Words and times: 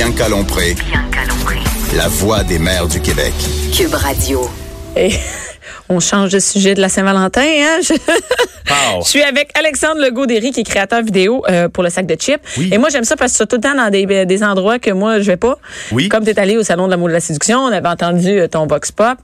Bianca 0.00 0.30
Lompré. 0.30 0.72
Bianca 0.72 1.26
Lompré. 1.28 1.58
La 1.94 2.08
voix 2.08 2.42
des 2.42 2.58
mères 2.58 2.88
du 2.88 3.02
Québec. 3.02 3.34
Cube 3.76 3.92
Radio. 3.92 4.48
Et 4.96 5.10
on 5.90 6.00
change 6.00 6.30
de 6.30 6.38
sujet 6.38 6.74
de 6.74 6.80
la 6.80 6.88
Saint-Valentin. 6.88 7.42
Hein? 7.42 7.80
Je... 7.82 7.92
Wow. 7.92 9.02
je 9.04 9.08
suis 9.10 9.20
avec 9.20 9.50
Alexandre 9.58 10.00
Legaudéry, 10.00 10.52
qui 10.52 10.60
est 10.60 10.64
créateur 10.64 11.02
vidéo 11.02 11.44
euh, 11.50 11.68
pour 11.68 11.82
le 11.82 11.90
sac 11.90 12.06
de 12.06 12.14
chips. 12.14 12.40
Oui. 12.56 12.70
Et 12.72 12.78
moi, 12.78 12.88
j'aime 12.88 13.04
ça 13.04 13.14
parce 13.14 13.32
que 13.32 13.36
tu 13.36 13.42
es 13.42 13.46
tout 13.46 13.56
le 13.56 13.60
temps 13.60 13.74
dans 13.74 13.90
des, 13.90 14.24
des 14.24 14.42
endroits 14.42 14.78
que 14.78 14.90
moi, 14.90 15.20
je 15.20 15.26
vais 15.26 15.36
pas. 15.36 15.58
Oui. 15.92 16.08
Comme 16.08 16.24
tu 16.24 16.30
es 16.30 16.40
allé 16.40 16.56
au 16.56 16.62
Salon 16.62 16.86
de 16.86 16.92
l'amour 16.92 17.08
de 17.08 17.12
la 17.12 17.20
séduction, 17.20 17.58
on 17.58 17.70
avait 17.70 17.86
entendu 17.86 18.40
euh, 18.40 18.48
ton 18.48 18.66
box 18.66 18.92
pop. 18.92 19.18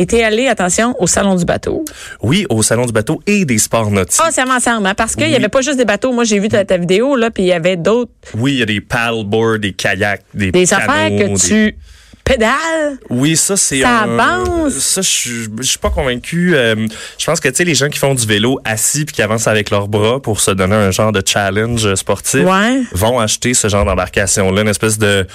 Et 0.00 0.06
tu 0.06 0.16
es 0.16 0.22
allé, 0.24 0.48
attention, 0.48 0.94
au 0.98 1.06
Salon 1.06 1.34
du 1.34 1.44
bateau. 1.44 1.84
Oui, 2.22 2.46
au 2.48 2.62
Salon 2.62 2.86
du 2.86 2.92
bateau 2.92 3.20
et 3.26 3.44
des 3.44 3.58
sports 3.58 3.90
nautiques. 3.90 4.18
Ah, 4.24 4.30
c'est 4.32 4.42
ensemble, 4.42 4.86
hein, 4.86 4.94
parce 4.96 5.14
qu'il 5.14 5.24
Oui. 5.26 5.30
y 5.32 5.36
avait 5.36 5.50
pas 5.50 5.60
juste 5.60 5.76
des 5.76 5.84
bateaux. 5.84 6.10
Moi, 6.14 6.24
j'ai 6.24 6.38
vu 6.38 6.48
ta, 6.48 6.64
ta 6.64 6.78
vidéo, 6.78 7.16
là, 7.16 7.30
puis 7.30 7.42
il 7.42 7.46
y 7.48 7.52
avait 7.52 7.76
d'autres, 7.76 8.10
Oui, 8.34 8.52
il 8.54 8.58
y 8.60 8.62
a 8.62 8.66
des 8.66 8.80
paddleboards, 8.80 9.58
des 9.58 9.74
kayaks, 9.74 10.22
des 10.32 10.50
des 10.52 10.64
canots, 10.66 10.82
affaires 10.90 11.10
que 11.10 11.24
des- 11.34 11.34
tu 11.34 11.76
pédales? 12.24 12.98
Oui, 13.10 13.36
ça 13.36 13.56
c'est 13.56 13.80
Ça 13.82 14.02
un- 14.04 14.18
avance? 14.18 14.72
Ça 14.78 15.02
je 15.02 15.08
suis- 15.08 15.48
je 15.58 15.62
suis 15.64 15.78
pas 15.78 15.90
convaincu. 15.90 16.54
Euh, 16.54 16.86
je 17.18 17.26
pense 17.26 17.40
que 17.40 17.48
tu 17.48 17.56
sais 17.56 17.64
les 17.64 17.74
gens 17.74 17.88
qui 17.88 17.98
font 17.98 18.14
du 18.14 18.24
vélo 18.26 18.58
assis 18.64 19.04
puis 19.04 19.14
qui 19.16 19.22
avancent 19.22 19.48
avec 19.48 19.68
leurs 19.70 19.88
bras 19.88 20.20
pour 20.20 20.40
se 20.40 20.50
donner 20.52 20.76
un 20.76 20.90
genre 20.92 21.12
de 21.12 21.22
challenge 21.26 21.94
sportif 21.94 22.44
Ouais. 22.44 22.82
vont 22.92 23.18
acheter 23.18 23.52
ce 23.52 23.68
genre 23.68 23.84
d'embarcation 23.84 24.50
là, 24.52 24.62
une 24.62 24.68
espèce 24.68 24.96
de 24.98 25.26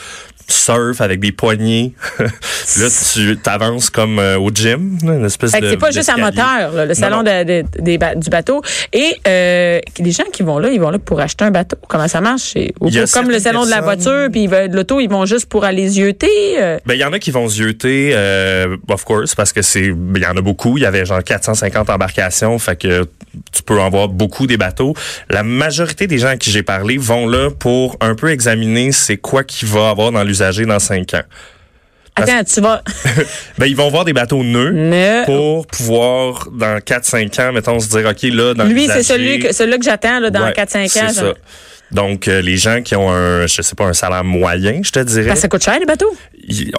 surf 0.48 1.02
avec 1.02 1.20
des 1.20 1.32
poignées. 1.32 1.94
là 2.20 2.88
tu 3.14 3.38
t'avances 3.38 3.90
comme 3.90 4.20
euh, 4.20 4.38
au 4.38 4.50
gym, 4.54 4.98
une 5.04 5.26
espèce 5.26 5.52
Fait 5.52 5.60
que 5.60 5.66
de 5.66 5.70
c'est 5.72 5.78
pas 5.78 5.92
juste 5.92 6.08
d'escalier. 6.08 6.22
moteur, 6.24 6.72
là, 6.74 6.86
le 6.86 6.94
salon 6.94 7.18
non. 7.18 7.24
de- 7.24 7.44
de- 7.62 7.82
des 7.82 7.98
ba- 7.98 8.16
du 8.16 8.30
bateau. 8.30 8.62
Et 8.94 9.14
euh, 9.28 9.80
les 10.00 10.12
gens 10.12 10.24
qui 10.32 10.44
vont 10.44 10.60
là, 10.60 10.70
ils 10.70 10.80
vont 10.80 10.90
là 10.90 11.00
pour 11.00 11.20
acheter 11.20 11.46
un 11.46 11.52
bateau. 11.52 11.78
Comment 11.88 12.08
ça 12.08 12.22
marche? 12.22 12.54
Ou 12.80 12.90
pour- 12.90 13.12
comme 13.14 13.30
le 13.30 13.40
salon 13.40 13.66
de 13.66 13.70
la 13.70 13.82
voiture, 13.82 14.28
puis 14.32 14.48
veulent- 14.48 14.70
de 14.70 14.76
l'auto, 14.76 15.00
ils 15.00 15.10
vont 15.10 15.26
juste 15.26 15.46
pour 15.48 15.64
aller 15.64 15.88
zioter. 15.88 16.28
euh. 16.62 16.78
Ben, 16.86 16.94
il 16.96 17.00
y 17.00 17.04
en 17.06 17.14
a 17.14 17.20
qui 17.20 17.32
vont 17.32 17.48
zioter, 17.48 18.12
euh, 18.14 18.78
of 18.90 19.04
course, 19.04 19.36
parce 19.36 19.54
que 19.54 19.62
c'est, 19.62 19.90
ben, 19.92 20.18
il 20.18 20.24
y 20.24 20.28
en 20.28 20.38
a 20.38 20.42
beaucoup. 20.42 20.78
Il 20.78 20.82
y 20.82 20.86
avait 20.86 21.06
genre 21.06 21.24
450 21.24 21.90
embarcations, 21.90 22.58
fait 22.60 22.76
que 22.76 23.06
tu 23.52 23.64
peux 23.64 23.80
en 23.80 23.90
voir 23.90 24.08
beaucoup 24.08 24.48
des 24.48 24.58
bateaux. 24.58 24.94
La 25.30 25.44
majorité 25.44 26.08
des 26.08 26.18
gens 26.18 26.30
à 26.30 26.38
qui 26.38 26.52
j'ai 26.52 26.64
parlé 26.64 26.98
vont 26.98 27.28
là 27.28 27.50
pour 27.52 27.98
un 28.00 28.16
peu 28.16 28.30
examiner 28.30 28.92
c'est 28.94 29.18
quoi 29.18 29.44
qu'il 29.44 29.68
va 29.68 29.90
avoir 29.90 30.12
dans 30.12 30.24
l'usager 30.36 30.66
dans 30.66 30.80
cinq 30.80 31.14
ans. 31.14 31.22
Parce- 32.16 32.30
Attends, 32.30 32.44
tu 32.46 32.62
vas. 32.62 32.82
Ben, 33.58 33.66
ils 33.66 33.76
vont 33.76 33.90
voir 33.90 34.06
des 34.06 34.14
bateaux 34.14 34.44
neufs 34.44 34.74
Ne- 34.74 35.26
pour 35.26 35.68
pouvoir, 35.68 36.48
dans 36.54 36.80
4-5 36.80 37.40
ans, 37.42 37.52
mettons, 37.52 37.80
se 37.80 37.90
dire, 37.90 38.08
OK, 38.10 38.22
là, 38.24 38.54
dans 38.54 38.64
Lui, 38.66 38.88
c'est 38.88 39.04
celui 39.04 39.40
que, 39.40 39.54
celui 39.54 39.78
que 39.80 39.84
j'attends 39.84 40.20
là, 40.20 40.30
dans 40.30 40.46
Ouais, 40.46 40.54
4-5 40.54 40.86
ans. 40.86 41.08
C'est 41.10 41.14
ça. 41.14 41.34
Donc, 41.92 42.28
euh, 42.28 42.42
les 42.42 42.56
gens 42.58 42.82
qui 42.82 42.96
ont 42.96 43.10
un, 43.12 43.48
je 43.48 43.62
sais 43.62 43.76
pas, 43.76 43.84
un 43.86 43.94
salaire 43.94 44.24
moyen, 44.24 44.80
je 44.84 44.92
te 44.92 45.00
dirais. 45.00 45.32
Que 45.34 45.38
ça 45.38 45.48
coûte 45.50 45.64
cher, 45.64 45.78
les 45.78 45.86
bateaux. 45.86 46.16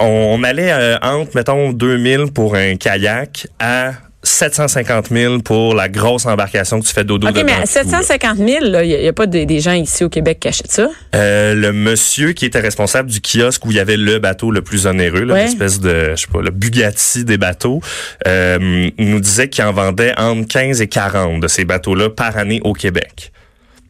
On 0.01 0.43
allait 0.43 0.71
euh, 0.71 0.97
entre, 1.01 1.31
mettons, 1.35 1.71
2000 1.71 2.31
pour 2.33 2.55
un 2.55 2.75
kayak 2.75 3.47
à 3.59 3.91
750 4.27 5.07
000 5.09 5.39
pour 5.39 5.73
la 5.73 5.89
grosse 5.89 6.25
embarcation 6.25 6.79
que 6.79 6.85
tu 6.85 6.93
fais 6.93 7.03
dodo 7.03 7.27
OK, 7.27 7.33
dedans. 7.33 7.45
mais 7.45 7.53
à 7.53 7.55
tout, 7.55 7.61
là. 7.61 8.01
750 8.01 8.37
000, 8.37 8.47
il 8.83 8.99
n'y 9.01 9.07
a, 9.07 9.13
pas 9.13 9.25
des, 9.25 9.45
des 9.45 9.59
gens 9.59 9.73
ici 9.73 10.03
au 10.03 10.09
Québec 10.09 10.39
qui 10.41 10.47
achètent 10.49 10.71
ça? 10.71 10.87
Euh, 11.15 11.53
le 11.55 11.71
monsieur 11.73 12.33
qui 12.33 12.45
était 12.45 12.59
responsable 12.59 13.09
du 13.09 13.21
kiosque 13.21 13.65
où 13.65 13.71
il 13.71 13.77
y 13.77 13.79
avait 13.79 13.97
le 13.97 14.19
bateau 14.19 14.51
le 14.51 14.61
plus 14.61 14.85
onéreux, 14.87 15.23
là, 15.23 15.33
Ouais. 15.35 15.41
une 15.43 15.47
espèce 15.47 15.79
de, 15.79 16.11
je 16.15 16.21
sais 16.21 16.27
pas, 16.31 16.41
le 16.41 16.51
Bugatti 16.51 17.23
des 17.23 17.37
bateaux, 17.37 17.81
euh, 18.27 18.89
nous 18.97 19.19
disait 19.19 19.49
qu'il 19.49 19.63
en 19.63 19.71
vendait 19.73 20.13
entre 20.17 20.47
15 20.47 20.81
et 20.81 20.87
40 20.87 21.39
de 21.41 21.47
ces 21.47 21.65
bateaux-là 21.65 22.09
par 22.09 22.37
année 22.37 22.61
au 22.63 22.73
Québec. 22.73 23.31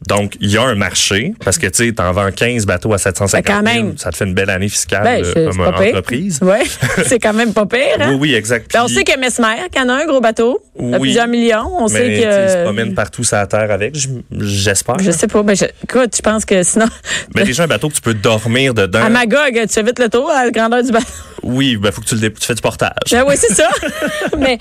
Donc, 0.08 0.36
il 0.40 0.50
y 0.50 0.56
a 0.56 0.62
un 0.62 0.74
marché, 0.74 1.34
parce 1.44 1.58
que, 1.58 1.66
tu 1.66 1.86
sais, 1.86 1.92
t'en 1.92 2.10
vends 2.12 2.30
15 2.34 2.64
bateaux 2.64 2.92
à 2.94 2.98
750 2.98 3.44
Ben, 3.44 3.54
quand 3.62 3.72
000, 3.72 3.86
même. 3.88 3.98
ça 3.98 4.10
te 4.10 4.16
fait 4.16 4.24
une 4.24 4.32
belle 4.34 4.48
année 4.48 4.68
fiscale 4.70 5.02
Ben, 5.04 5.22
euh, 5.24 5.50
comme 5.50 5.60
entreprise. 5.60 6.40
Ouais, 6.42 6.62
c'est 7.06 7.18
quand 7.18 7.34
même 7.34 7.52
pas 7.52 7.66
pire. 7.66 7.80
Hein? 8.00 8.12
Oui, 8.12 8.16
oui, 8.30 8.34
exact. 8.34 8.72
Ben, 8.72 8.84
on 8.84 8.88
sait 8.88 9.04
que 9.04 9.18
Mesmer, 9.18 9.68
qu'il 9.70 9.82
y 9.82 9.84
en 9.84 9.88
a 9.90 9.92
un 10.02 10.06
gros 10.06 10.20
bateau, 10.20 10.60
Oui. 10.76 10.98
plusieurs 11.00 11.28
millions. 11.28 11.70
On 11.78 11.88
sait 11.88 12.00
mais 12.08 12.20
sais, 12.20 12.26
il 12.44 12.48
se 12.50 12.56
que. 12.56 12.62
promène 12.64 12.94
partout 12.94 13.22
sur 13.22 13.36
la 13.36 13.46
terre 13.46 13.70
avec, 13.70 13.94
j'espère. 14.40 14.96
Je 14.98 15.10
sais 15.10 15.26
pas. 15.26 15.42
Ben, 15.42 15.54
je- 15.54 15.66
écoute, 15.84 16.14
je 16.16 16.22
pense 16.22 16.44
que 16.44 16.62
sinon. 16.62 16.86
Mais 17.34 17.44
déjà 17.44 17.64
un 17.64 17.66
bateau 17.68 17.88
que 17.88 17.94
tu 17.94 18.00
peux 18.00 18.14
dormir 18.14 18.72
dedans. 18.74 19.02
À 19.04 19.08
Magog, 19.10 19.52
tu 19.52 19.68
fais 19.68 19.82
vite 19.82 19.98
le 19.98 20.08
tour 20.08 20.30
à 20.30 20.44
la 20.46 20.50
grandeur 20.50 20.82
du 20.82 20.90
bateau. 20.90 21.06
Oui, 21.42 21.76
ben 21.76 21.92
faut 21.92 22.00
que 22.00 22.06
tu 22.06 22.14
le 22.16 22.32
tu 22.32 22.46
fais 22.46 22.54
du 22.54 22.60
portage. 22.62 22.90
Ben 23.10 23.24
oui, 23.26 23.34
c'est 23.36 23.54
ça. 23.54 23.68
mais 24.38 24.58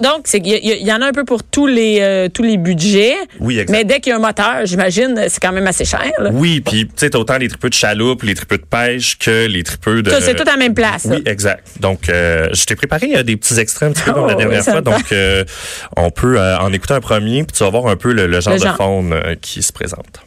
donc, 0.00 0.24
qu'il 0.24 0.46
y, 0.46 0.56
il 0.80 0.86
y 0.86 0.92
en 0.92 1.00
a 1.02 1.06
un 1.06 1.12
peu 1.12 1.24
pour 1.24 1.42
tous 1.42 1.66
les 1.66 1.98
euh, 2.00 2.28
tous 2.28 2.42
les 2.42 2.56
budgets. 2.56 3.14
Oui, 3.40 3.58
exact. 3.58 3.70
Mais 3.76 3.84
dès 3.84 4.00
qu'il 4.00 4.10
y 4.10 4.12
a 4.12 4.16
un 4.16 4.20
moteur, 4.20 4.64
j'imagine, 4.64 5.26
c'est 5.28 5.40
quand 5.40 5.52
même 5.52 5.66
assez 5.66 5.84
cher. 5.84 6.10
Là. 6.18 6.30
Oui, 6.32 6.60
puis 6.60 6.86
tu 6.86 6.92
sais 6.96 7.14
autant 7.16 7.36
les 7.38 7.48
tripeux 7.48 7.68
de 7.68 7.74
chaloupe, 7.74 8.22
les 8.22 8.34
tripeux 8.34 8.58
de 8.58 8.64
pêche 8.64 9.18
que 9.18 9.46
les 9.46 9.62
tripeux 9.62 10.02
de 10.02 10.10
c'est 10.20 10.34
tout 10.34 10.42
à 10.48 10.52
la 10.52 10.56
même 10.56 10.74
place. 10.74 11.04
là. 11.04 11.16
Oui, 11.16 11.22
exact. 11.26 11.66
Donc, 11.80 12.08
euh, 12.08 12.48
je 12.52 12.64
t'ai 12.64 12.76
préparé 12.76 13.16
euh, 13.16 13.22
des 13.22 13.36
petits 13.36 13.58
extraits 13.58 13.90
un 13.90 13.92
petit 13.92 14.02
peu 14.02 14.12
comme 14.12 14.26
la 14.26 14.34
Oh, 14.34 14.38
dernière 14.38 14.62
oui, 14.66 14.70
fois. 14.72 14.80
Donc, 14.80 15.12
euh, 15.12 15.44
on 15.96 16.10
peut 16.10 16.38
euh, 16.38 16.58
en 16.58 16.72
écouter 16.72 16.94
un 16.94 17.00
premier, 17.00 17.44
puis 17.44 17.56
tu 17.56 17.62
vas 17.62 17.70
voir 17.70 17.86
un 17.88 17.96
peu 17.96 18.12
le, 18.12 18.26
le 18.26 18.40
genre 18.40 18.54
Le 18.54 18.58
de 18.60 18.64
genre. 18.64 18.76
faune 18.76 19.12
euh, 19.12 19.34
qui 19.40 19.62
se 19.62 19.72
présente. 19.72 20.20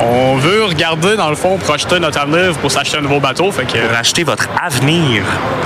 On 0.00 0.36
veut 0.36 0.64
regarder, 0.64 1.16
dans 1.16 1.30
le 1.30 1.36
fond, 1.36 1.56
projeter 1.58 1.98
notre 2.00 2.18
avenir 2.20 2.52
pour 2.58 2.70
s'acheter 2.70 2.98
un 2.98 3.02
nouveau 3.02 3.20
bateau. 3.20 3.50
Fait 3.52 3.64
que, 3.66 3.78
acheter 3.94 4.24
votre 4.24 4.48
avenir. 4.62 5.22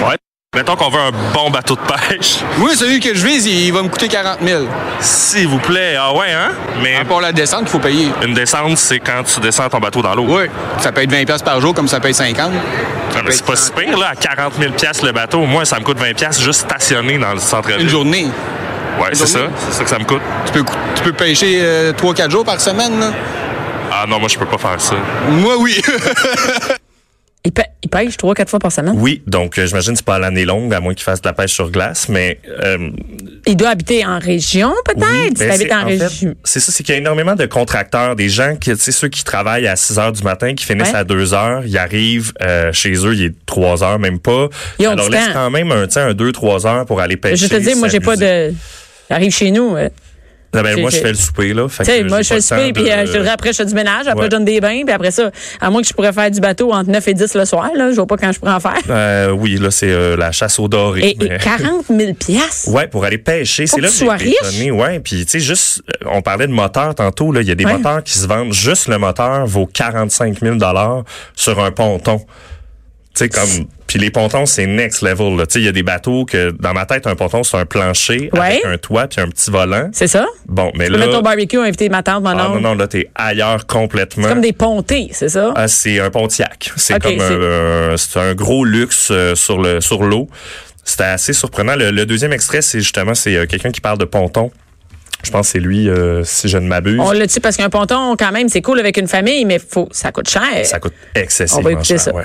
ouais. 0.08 0.16
Mettons 0.56 0.74
qu'on 0.74 0.90
veut 0.90 0.98
un 0.98 1.12
bon 1.32 1.48
bateau 1.50 1.76
de 1.76 1.80
pêche. 1.80 2.38
Oui, 2.58 2.74
celui 2.74 2.98
que 2.98 3.14
je 3.14 3.24
vise, 3.24 3.46
il 3.46 3.72
va 3.72 3.82
me 3.84 3.88
coûter 3.88 4.08
40 4.08 4.38
000. 4.44 4.64
S'il 4.98 5.46
vous 5.46 5.58
plaît. 5.60 5.94
Ah 5.96 6.12
ouais, 6.12 6.32
hein? 6.32 6.50
Mais 6.82 7.04
Pour 7.04 7.20
la 7.20 7.30
descente, 7.30 7.60
il 7.62 7.68
faut 7.68 7.78
payer. 7.78 8.10
une 8.24 8.34
descente, 8.34 8.76
c'est 8.76 8.98
quand 8.98 9.22
tu 9.32 9.38
descends 9.38 9.68
ton 9.68 9.78
bateau 9.78 10.02
dans 10.02 10.12
l'eau. 10.16 10.26
Oui. 10.28 10.46
Ça 10.80 10.90
peut 10.90 11.02
être 11.02 11.12
20 11.12 11.24
pièces 11.24 11.42
par 11.42 11.60
jour 11.60 11.72
comme 11.72 11.86
ça 11.86 12.00
peut 12.00 12.08
être 12.08 12.16
50. 12.16 12.50
Ah, 13.14 13.20
mais 13.24 13.30
c'est 13.30 13.44
pas 13.46 13.54
si 13.54 13.70
pire, 13.70 13.96
là, 13.96 14.08
à 14.10 14.16
40 14.16 14.54
000 14.58 14.72
le 15.04 15.12
bateau. 15.12 15.42
Moi, 15.46 15.64
ça 15.64 15.78
me 15.78 15.84
coûte 15.84 15.98
20 16.00 16.32
juste 16.40 16.62
stationner 16.62 17.16
dans 17.18 17.32
le 17.32 17.38
centre-ville. 17.38 17.82
Une 17.82 17.88
journée. 17.88 18.26
Ouais, 19.00 19.10
c'est 19.12 19.26
ça. 19.28 19.38
C'est 19.68 19.74
ça 19.78 19.84
que 19.84 19.90
ça 19.90 19.98
me 20.00 20.04
coûte. 20.04 20.20
Tu 20.46 20.52
peux, 20.52 20.62
cou- 20.64 20.74
tu 20.96 21.02
peux 21.04 21.12
pêcher 21.12 21.62
3-4 21.96 22.28
jours 22.28 22.44
par 22.44 22.60
semaine, 22.60 22.98
là. 22.98 23.12
Ah 23.92 24.06
non, 24.08 24.18
moi, 24.18 24.28
je 24.28 24.38
peux 24.38 24.46
pas 24.46 24.58
faire 24.58 24.80
ça. 24.80 24.94
Moi, 25.28 25.56
oui. 25.58 25.80
Il, 27.42 27.52
pê- 27.52 27.62
il 27.82 27.88
pêche 27.88 28.18
trois, 28.18 28.34
quatre 28.34 28.50
fois 28.50 28.58
par 28.58 28.70
semaine? 28.70 28.92
Oui, 28.98 29.22
donc 29.26 29.58
euh, 29.58 29.64
j'imagine 29.66 29.92
que 29.92 29.96
c'est 29.96 30.04
pas 30.04 30.16
à 30.16 30.18
l'année 30.18 30.44
longue, 30.44 30.74
à 30.74 30.80
moins 30.80 30.92
qu'il 30.92 31.04
fasse 31.04 31.22
de 31.22 31.26
la 31.28 31.32
pêche 31.32 31.52
sur 31.54 31.70
glace, 31.70 32.10
mais... 32.10 32.38
euh, 32.62 32.90
Il 33.46 33.56
doit 33.56 33.70
habiter 33.70 34.04
en 34.04 34.18
région, 34.18 34.74
peut-être? 34.84 35.06
oui, 35.10 35.28
si 35.34 35.46
ben, 35.46 35.56
c'est- 35.56 35.72
en, 35.74 35.86
région. 35.86 36.34
c'est 36.44 36.60
ça, 36.60 36.70
c'est 36.70 36.82
qu'il 36.82 36.92
y 36.94 36.98
a 36.98 37.00
énormément 37.00 37.36
de 37.36 37.46
contracteurs, 37.46 38.14
des 38.14 38.28
gens 38.28 38.56
qui, 38.56 38.70
tu 38.72 38.76
sais, 38.78 38.92
ceux 38.92 39.08
qui 39.08 39.24
travaillent 39.24 39.66
à 39.66 39.74
6 39.74 39.98
heures 39.98 40.12
du 40.12 40.22
matin, 40.22 40.54
qui 40.54 40.66
finissent 40.66 40.90
Ouais. 40.92 40.96
à 40.98 41.04
2 41.04 41.32
heures, 41.32 41.62
ils 41.64 41.78
arrivent 41.78 42.34
euh, 42.42 42.74
chez 42.74 42.92
eux, 42.92 43.14
il 43.14 43.24
est 43.24 43.34
3 43.46 43.82
heures, 43.84 43.98
même 43.98 44.18
pas. 44.18 44.48
Ils 44.78 44.88
ont 44.88 44.90
Alors 44.92 45.08
laisse 45.08 45.30
quand 45.32 45.48
même 45.48 45.72
un, 45.72 45.84
un 45.84 46.12
2-3 46.12 46.66
heures 46.66 46.84
pour 46.84 47.00
aller 47.00 47.16
pêcher. 47.16 47.46
Je 47.46 47.48
te 47.48 47.56
dis, 47.56 47.74
moi, 47.74 47.88
j'ai 47.88 48.00
pas 48.00 48.16
de. 48.16 48.52
J'arrive 49.08 49.32
chez 49.34 49.50
nous. 49.50 49.76
Ben, 50.52 50.80
moi, 50.80 50.90
je 50.90 50.96
fais 50.98 51.08
le 51.10 51.14
souper, 51.14 51.54
là. 51.54 51.66
Tu 51.68 51.84
sais, 51.84 52.02
moi, 52.04 52.22
je 52.22 52.28
fais 52.28 52.34
le 52.36 52.40
souper, 52.40 52.72
puis 52.72 52.90
euh, 52.90 53.06
je 53.06 53.18
après, 53.28 53.52
je 53.52 53.58
fais 53.58 53.64
du 53.66 53.74
ménage, 53.74 54.06
après, 54.08 54.20
Ouais. 54.20 54.24
je 54.24 54.30
donne 54.30 54.44
des 54.44 54.60
bains, 54.60 54.82
puis 54.84 54.92
après 54.92 55.10
ça, 55.12 55.30
à 55.60 55.70
moins 55.70 55.80
que 55.82 55.88
je 55.88 55.92
pourrais 55.92 56.12
faire 56.12 56.30
du 56.30 56.40
bateau 56.40 56.72
entre 56.72 56.90
9 56.90 57.06
et 57.08 57.14
10 57.14 57.34
le 57.34 57.44
soir, 57.44 57.70
là, 57.76 57.90
je 57.90 57.96
vois 57.96 58.06
pas 58.06 58.16
quand 58.16 58.32
je 58.32 58.38
pourrais 58.40 58.52
en 58.54 58.60
faire. 58.60 58.78
Euh, 58.90 59.30
oui, 59.30 59.56
là, 59.58 59.70
c'est 59.70 59.90
euh, 59.90 60.16
la 60.16 60.32
chasse 60.32 60.58
au 60.58 60.66
doré. 60.68 61.00
Et, 61.02 61.24
et 61.24 61.28
mais- 61.28 61.38
40 61.38 61.86
000 61.88 62.14
piastres? 62.14 62.68
Ouais, 62.70 62.86
pour 62.88 63.04
aller 63.04 63.18
pêcher. 63.18 63.66
C'est 63.66 63.80
là 63.80 63.88
que 63.88 63.92
tu 63.92 63.98
sois 64.00 64.14
riche. 64.14 64.70
Ouais, 64.72 64.98
puis 65.00 65.24
tu 65.24 65.30
sais 65.32 65.40
juste 65.40 65.82
euh, 66.04 66.08
on 66.12 66.22
parlait 66.22 66.46
de 66.46 66.52
moteurs 66.52 66.94
tantôt 66.94 67.30
là, 67.32 67.40
il 67.42 67.48
y 67.48 67.52
a 67.52 67.54
des 67.54 67.64
Ouais. 67.64 67.74
moteurs 67.76 68.02
qui 68.02 68.18
se 68.18 68.26
vendent 68.26 68.52
juste 68.52 68.88
le 68.88 68.98
moteur 68.98 69.46
vaut 69.46 69.66
45 69.66 70.40
000 70.40 70.56
dollars 70.56 71.04
sur 71.36 71.62
un 71.62 71.70
ponton. 71.70 72.20
Tu 73.14 73.24
sais 73.24 73.28
comme 73.28 73.66
puis 73.88 73.98
les 73.98 74.10
pontons 74.12 74.46
c'est 74.46 74.66
next 74.66 75.02
level 75.02 75.36
là. 75.36 75.46
Tu 75.46 75.54
sais 75.54 75.58
il 75.60 75.64
y 75.64 75.68
a 75.68 75.72
des 75.72 75.82
bateaux 75.82 76.24
que 76.24 76.52
dans 76.52 76.72
ma 76.72 76.86
tête 76.86 77.08
un 77.08 77.16
ponton 77.16 77.42
c'est 77.42 77.56
un 77.56 77.66
plancher 77.66 78.30
avec 78.32 78.34
Ouais. 78.34 78.60
un 78.64 78.78
toit 78.78 79.08
puis 79.08 79.20
un 79.20 79.26
petit 79.28 79.50
volant. 79.50 79.90
C'est 79.92 80.06
ça? 80.06 80.26
Bon, 80.46 80.70
mais 80.76 80.86
Tu 80.86 80.92
peux 80.92 80.98
là 80.98 81.06
mettre 81.06 81.18
ton 81.18 81.22
barbecue, 81.22 81.58
inviter 81.58 81.88
ma 81.88 82.04
tante, 82.04 82.22
mon 82.22 82.30
ah, 82.30 82.34
non 82.54 82.60
non 82.60 82.74
là 82.76 82.86
t'es 82.86 83.10
ailleurs 83.16 83.66
complètement. 83.66 84.22
C'est 84.24 84.28
comme 84.28 84.40
des 84.40 84.52
pontés, 84.52 85.08
c'est 85.12 85.28
ça? 85.28 85.52
Ah, 85.56 85.66
c'est 85.66 85.98
un 85.98 86.08
Pontiac. 86.10 86.70
C'est 86.76 87.00
comme 87.02 87.18
c'est- 87.18 87.34
un, 87.34 87.96
c'est 87.96 88.20
un 88.20 88.34
gros 88.34 88.64
luxe 88.64 89.08
euh, 89.10 89.34
sur 89.34 89.60
le 89.60 89.80
sur 89.80 90.04
l'eau. 90.04 90.28
C'était 90.84 91.02
assez 91.04 91.32
surprenant. 91.32 91.74
Le, 91.74 91.90
le 91.90 92.06
deuxième 92.06 92.32
extrait, 92.32 92.62
c'est 92.62 92.78
justement 92.80 93.14
c'est 93.14 93.34
euh, 93.34 93.46
quelqu'un 93.46 93.70
qui 93.72 93.80
parle 93.80 93.98
de 93.98 94.04
ponton. 94.04 94.52
Je 95.22 95.30
pense 95.30 95.48
que 95.48 95.52
c'est 95.52 95.58
lui, 95.60 95.88
euh, 95.88 96.24
si 96.24 96.48
je 96.48 96.56
ne 96.56 96.66
m'abuse. 96.66 96.98
On 96.98 97.12
le 97.12 97.26
dit 97.26 97.40
parce 97.40 97.56
qu'un 97.58 97.68
ponton, 97.68 98.16
quand 98.18 98.32
même, 98.32 98.48
c'est 98.48 98.62
cool 98.62 98.78
avec 98.80 98.96
une 98.96 99.06
famille, 99.08 99.44
mais 99.44 99.58
faut, 99.58 99.86
ça 99.92 100.12
coûte 100.12 100.30
cher. 100.30 100.42
Ça 100.64 100.78
coûte 100.78 100.94
excessivement 101.14 101.60
On 101.60 101.64
va 101.64 101.72
écouter 101.72 101.88
cher. 101.88 102.00
ça. 102.00 102.14
ouais. 102.14 102.24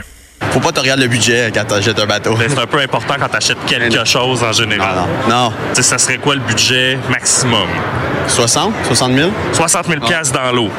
Faut 0.52 0.60
pas 0.60 0.72
te 0.72 0.80
regarder 0.80 1.04
le 1.04 1.10
budget 1.10 1.52
quand 1.54 1.66
t'achètes 1.66 2.00
un 2.00 2.06
bateau. 2.06 2.38
C'est 2.48 2.58
un 2.58 2.66
peu 2.66 2.80
important 2.80 3.16
quand 3.20 3.28
tu 3.28 3.36
achètes 3.38 3.66
quelque 3.66 4.06
chose 4.06 4.44
en 4.44 4.52
général. 4.54 4.90
Ah 4.98 5.06
non. 5.30 5.36
Non. 5.46 5.54
Tu 5.70 5.76
sais, 5.76 5.82
ça 5.84 5.98
serait 5.98 6.18
quoi 6.18 6.36
le 6.36 6.42
budget 6.42 6.98
maximum? 7.10 7.68
60? 8.28 8.74
60 8.88 9.14
000? 9.14 9.30
60 9.54 9.88
000 9.88 10.00
piastres 10.02 10.34
dans 10.40 10.52
l'eau. 10.54 10.70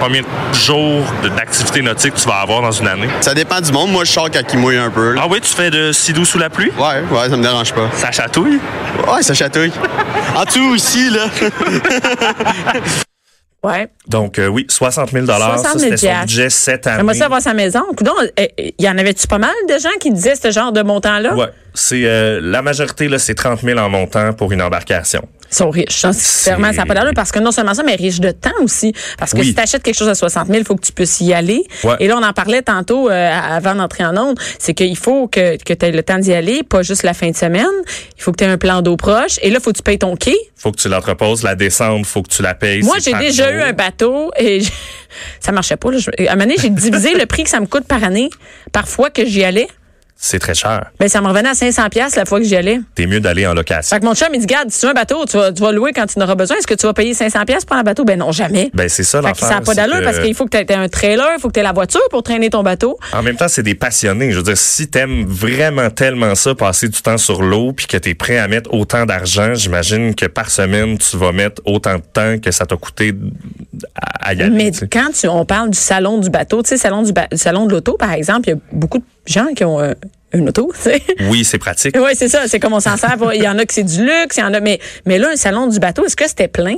Combien 0.00 0.22
de 0.22 0.26
jours 0.56 1.04
d'activité 1.36 1.80
nautique 1.82 2.14
tu 2.14 2.26
vas 2.26 2.36
avoir 2.40 2.60
dans 2.62 2.72
une 2.72 2.88
année? 2.88 3.08
Ça 3.20 3.34
dépend 3.34 3.60
du 3.60 3.70
monde. 3.70 3.90
Moi, 3.92 4.04
je 4.04 4.10
sors 4.12 4.28
quand 4.30 4.40
il 4.52 4.58
mouille 4.58 4.76
un 4.76 4.90
peu. 4.90 5.12
là. 5.12 5.22
Ah 5.24 5.28
oui, 5.30 5.40
tu 5.40 5.52
fais 5.52 5.70
de 5.70 5.92
sidou 5.92 6.24
sous 6.24 6.38
la 6.38 6.50
pluie? 6.50 6.72
Ouais, 6.76 7.02
ouais, 7.10 7.28
ça 7.28 7.36
me 7.36 7.42
dérange 7.42 7.72
pas. 7.72 7.88
Ça 7.94 8.10
chatouille? 8.10 8.58
Ouais, 9.12 9.22
ça 9.22 9.32
chatouille. 9.34 9.72
en 10.36 10.44
dessous, 10.44 10.74
ici, 10.74 11.10
là. 11.10 11.26
Ouais. 13.64 13.86
Donc, 14.08 14.40
euh, 14.40 14.48
oui, 14.48 14.66
60 14.68 15.10
000 15.12 15.26
Ça, 15.26 15.36
60 15.38 15.78
000 15.78 15.78
c'était 15.96 16.12
son 16.14 16.20
budget 16.22 16.50
cette 16.50 16.86
année. 16.88 16.96
J'aimerais 16.98 17.14
ça 17.14 17.26
avoir 17.26 17.40
sa 17.40 17.54
maison. 17.54 17.82
Coudon, 17.96 18.10
euh, 18.20 18.46
il 18.58 18.74
y 18.84 18.88
en 18.88 18.98
avait-tu 18.98 19.28
pas 19.28 19.38
mal 19.38 19.52
de 19.68 19.74
gens 19.78 19.88
qui 20.00 20.10
disaient 20.10 20.34
ce 20.34 20.50
genre 20.50 20.72
de 20.72 20.82
montant-là? 20.82 21.34
Ouais, 21.36 21.46
c'est 21.72 22.02
euh, 22.04 22.40
la 22.42 22.60
majorité 22.60 23.06
là, 23.08 23.20
c'est 23.20 23.34
30 23.36 23.60
000 23.60 23.78
en 23.78 23.88
montant 23.88 24.32
pour 24.32 24.50
une 24.50 24.62
embarcation. 24.62 25.22
Ils 25.50 25.54
sont 25.54 25.70
riches. 25.70 26.04
hein. 26.06 26.12
Sincèrement, 26.14 26.68
ça 26.72 26.78
n'a 26.78 26.86
pas 26.86 26.94
d'allure 26.94 27.12
parce 27.14 27.30
que 27.30 27.38
non 27.38 27.52
seulement 27.52 27.74
ça, 27.74 27.82
mais 27.84 27.94
riches 27.94 28.20
de 28.20 28.30
temps 28.30 28.50
aussi. 28.62 28.94
Parce 29.18 29.32
que 29.32 29.38
Oui. 29.38 29.44
si 29.48 29.54
tu 29.54 29.60
achètes 29.60 29.82
quelque 29.82 29.94
chose 29.98 30.08
à 30.08 30.14
60 30.14 30.46
000, 30.46 30.58
il 30.60 30.64
faut 30.64 30.74
que 30.74 30.80
tu 30.84 30.92
puisses 30.92 31.20
y 31.20 31.34
aller. 31.34 31.62
Ouais. 31.84 31.94
Et 32.00 32.08
là, 32.08 32.16
on 32.18 32.22
en 32.22 32.32
parlait 32.32 32.62
tantôt 32.62 33.10
euh, 33.10 33.30
avant 33.30 33.74
d'entrer 33.74 34.02
en 34.04 34.16
onde. 34.16 34.38
C'est 34.58 34.72
qu'il 34.72 34.96
faut 34.96 35.28
que, 35.28 35.62
que 35.62 35.74
tu 35.74 35.86
aies 35.86 35.92
le 35.92 36.02
temps 36.02 36.18
d'y 36.18 36.32
aller, 36.32 36.62
pas 36.62 36.80
juste 36.82 37.02
la 37.02 37.12
fin 37.12 37.30
de 37.30 37.36
semaine. 37.36 37.66
Il 38.22 38.24
faut 38.24 38.30
que 38.30 38.36
tu 38.36 38.44
aies 38.44 38.48
un 38.52 38.56
plan 38.56 38.82
d'eau 38.82 38.96
proche. 38.96 39.40
Et 39.42 39.50
là, 39.50 39.58
il 39.58 39.62
faut 39.62 39.72
que 39.72 39.78
tu 39.78 39.82
payes 39.82 39.98
ton 39.98 40.14
quai. 40.14 40.36
Faut 40.54 40.70
que 40.70 40.76
tu 40.80 40.88
l'entreposes, 40.88 41.42
la 41.42 41.56
descente, 41.56 42.06
faut 42.06 42.22
que 42.22 42.28
tu 42.30 42.40
la 42.40 42.54
payes. 42.54 42.80
Moi, 42.82 42.98
j'ai 43.04 43.10
déjà 43.26 43.50
eu 43.52 43.60
un 43.62 43.72
bateau 43.72 44.30
et 44.38 44.60
je- 44.62 44.70
ça 45.40 45.50
marchait 45.50 45.76
pas. 45.76 45.90
Là. 45.90 45.98
À 45.98 46.22
un 46.22 46.36
moment 46.36 46.44
donné, 46.44 46.54
j'ai 46.56 46.70
divisé 46.70 47.14
le 47.14 47.26
prix 47.26 47.42
que 47.42 47.50
ça 47.50 47.58
me 47.58 47.66
coûte 47.66 47.84
par 47.88 48.04
année, 48.04 48.30
par 48.70 48.86
fois 48.86 49.10
que 49.10 49.26
j'y 49.26 49.42
allais. 49.42 49.66
C'est 50.24 50.38
très 50.38 50.54
cher. 50.54 50.92
Ben, 51.00 51.08
ça 51.08 51.20
me 51.20 51.26
revenait 51.26 51.48
à 51.48 51.54
500 51.54 51.88
pièces 51.88 52.14
la 52.14 52.24
fois 52.24 52.38
que 52.38 52.44
j'y 52.46 52.54
allais. 52.54 52.78
T'es 52.94 53.06
mieux 53.06 53.18
d'aller 53.18 53.44
en 53.44 53.54
location. 53.54 53.96
Fait 53.96 54.00
que 54.00 54.06
mon 54.06 54.14
chum, 54.14 54.28
il 54.32 54.38
dit, 54.38 54.46
garde, 54.46 54.70
si 54.70 54.78
tu 54.78 54.86
veux 54.86 54.92
un 54.92 54.94
bateau, 54.94 55.24
tu 55.26 55.36
vas, 55.36 55.50
tu 55.52 55.60
vas 55.60 55.72
louer 55.72 55.90
quand 55.92 56.06
tu 56.06 56.16
en 56.16 56.22
auras 56.22 56.36
besoin. 56.36 56.58
Est-ce 56.58 56.66
que 56.68 56.74
tu 56.74 56.86
vas 56.86 56.92
payer 56.94 57.12
500 57.12 57.44
pièces 57.44 57.64
pour 57.64 57.76
un 57.76 57.82
bateau? 57.82 58.04
Ben 58.04 58.16
non, 58.16 58.30
jamais. 58.30 58.70
Ben, 58.72 58.88
c'est 58.88 59.02
ça 59.02 59.20
l'affaire. 59.20 59.48
ça 59.48 59.54
n'a 59.56 59.60
pas 59.62 59.74
d'allure 59.74 59.98
que- 59.98 60.04
parce 60.04 60.20
qu'il 60.20 60.32
faut 60.36 60.44
que 60.46 60.56
tu 60.56 60.72
aies 60.72 60.76
un 60.76 60.88
trailer, 60.88 61.26
il 61.36 61.40
faut 61.40 61.48
que 61.48 61.54
tu 61.54 61.58
aies 61.60 61.64
la 61.64 61.72
voiture 61.72 62.00
pour 62.08 62.22
traîner 62.22 62.50
ton 62.50 62.62
bateau. 62.62 62.96
En 63.12 63.24
même 63.24 63.34
temps, 63.34 63.48
c'est 63.48 63.64
des 63.64 63.74
passionnés. 63.74 64.30
Je 64.30 64.36
veux 64.36 64.44
dire, 64.44 64.56
si 64.56 64.86
t'aimes 64.86 65.24
vraiment 65.26 65.90
tellement 65.90 66.36
ça, 66.36 66.54
passer 66.54 66.88
du 66.88 67.02
temps 67.02 67.18
sur 67.18 67.42
l'eau, 67.42 67.72
puis 67.72 67.86
que 67.88 67.96
t'es 67.96 68.14
prêt 68.14 68.38
à 68.38 68.46
mettre 68.46 68.72
autant 68.72 69.04
d'argent, 69.06 69.54
j'imagine 69.54 70.14
que 70.14 70.26
par 70.26 70.50
semaine, 70.50 70.98
tu 70.98 71.16
vas 71.16 71.32
mettre 71.32 71.60
autant 71.64 71.96
de 71.96 72.02
temps 72.12 72.38
que 72.38 72.52
ça 72.52 72.64
t'a 72.64 72.76
coûté 72.76 73.12
à, 74.20 74.34
y 74.34 74.42
aller. 74.42 74.50
Mais 74.50 74.70
tu 74.70 74.86
quand 74.88 75.08
tu- 75.18 75.26
on 75.26 75.44
parle 75.44 75.70
du 75.70 75.78
salon 75.78 76.18
du 76.18 76.30
bateau, 76.30 76.62
tu 76.62 76.68
sais, 76.68 76.76
salon 76.76 77.02
du, 77.02 77.12
ba- 77.12 77.26
du 77.30 77.38
salon 77.38 77.66
de 77.66 77.72
l'auto, 77.72 77.96
par 77.96 78.12
exemple, 78.12 78.48
il 78.48 78.50
y 78.52 78.54
a 78.54 78.58
beaucoup 78.72 78.98
de 78.98 79.04
gens 79.26 79.52
qui 79.54 79.64
ont 79.64 79.80
euh, 79.80 79.94
une 80.32 80.48
auto, 80.48 80.72
tu 80.74 80.82
sais. 80.82 81.02
Oui, 81.28 81.44
c'est 81.44 81.58
pratique. 81.58 81.96
Oui, 81.98 82.12
c'est 82.14 82.28
ça. 82.28 82.46
C'est 82.48 82.60
comme 82.60 82.72
on 82.72 82.80
s'en 82.80 82.96
sert. 82.96 83.16
Il 83.34 83.42
y 83.42 83.48
en 83.48 83.58
a 83.58 83.64
que 83.64 83.72
c'est 83.72 83.84
du 83.84 84.04
luxe, 84.04 84.36
il 84.36 84.40
y 84.40 84.44
en 84.44 84.54
a. 84.54 84.60
Mais, 84.60 84.80
mais 85.06 85.18
là, 85.18 85.30
un 85.32 85.36
salon 85.36 85.66
du 85.66 85.78
bateau, 85.78 86.04
est-ce 86.04 86.16
que 86.16 86.26
c'était 86.28 86.48
plein? 86.48 86.76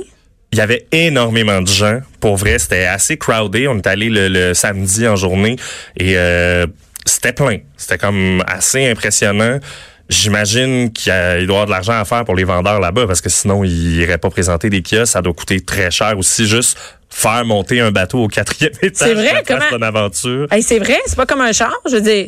Il 0.51 0.59
y 0.59 0.61
avait 0.61 0.87
énormément 0.91 1.61
de 1.61 1.67
gens. 1.67 1.99
Pour 2.19 2.37
vrai, 2.37 2.59
c'était 2.59 2.85
assez 2.85 3.17
crowded. 3.17 3.67
On 3.67 3.77
est 3.77 3.87
allé 3.87 4.09
le, 4.09 4.29
le 4.29 4.53
samedi 4.53 5.07
en 5.07 5.15
journée 5.15 5.57
et 5.97 6.17
euh, 6.17 6.65
c'était 7.05 7.33
plein. 7.33 7.57
C'était 7.75 7.97
comme 7.97 8.43
assez 8.47 8.89
impressionnant. 8.89 9.59
J'imagine 10.07 10.93
qu'il 10.93 11.11
doit 11.11 11.19
y 11.19 11.43
avoir 11.43 11.65
de 11.65 11.71
l'argent 11.71 11.99
à 11.99 12.05
faire 12.05 12.23
pour 12.25 12.35
les 12.35 12.43
vendeurs 12.43 12.79
là-bas 12.79 13.07
parce 13.07 13.21
que 13.21 13.29
sinon, 13.29 13.63
ils 13.63 13.97
n'iraient 13.97 14.19
pas 14.19 14.29
présenter 14.29 14.69
des 14.69 14.83
kiosques. 14.83 15.13
Ça 15.13 15.21
doit 15.21 15.33
coûter 15.33 15.61
très 15.61 15.89
cher 15.89 16.15
aussi 16.17 16.45
juste 16.45 16.77
faire 17.17 17.45
monter 17.45 17.79
un 17.79 17.91
bateau 17.91 18.23
au 18.25 18.27
quatrième 18.27 18.73
étage. 18.81 19.13
vrai, 19.13 19.33
la 19.33 19.41
place 19.43 19.63
comment- 19.69 19.85
aventure. 19.85 20.47
Hey, 20.51 20.61
c'est 20.61 20.79
vrai, 20.79 20.97
c'est 21.05 21.15
pas 21.15 21.25
comme 21.25 21.41
un 21.41 21.53
char. 21.53 21.73
Je 21.89 21.95
veux 21.95 22.01
dire, 22.01 22.27